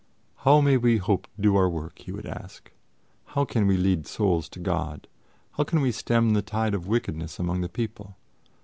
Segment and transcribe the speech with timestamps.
[0.37, 2.71] "How may we hope to do our work?" he would ask.
[3.23, 5.07] "How can we lead souls to God?
[5.51, 8.17] How can we stem the tide of wickedness among the people?